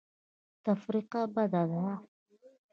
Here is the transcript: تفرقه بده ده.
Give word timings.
تفرقه 0.65 1.21
بده 1.35 1.61
ده. 1.71 1.85